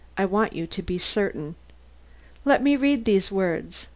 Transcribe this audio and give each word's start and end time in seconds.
I 0.17 0.25
want 0.25 0.53
you 0.53 0.65
to 0.65 0.81
be 0.81 0.97
certain. 0.97 1.53
Let 2.43 2.63
me 2.63 2.75
read 2.75 3.05
these 3.05 3.29
words. 3.31 3.85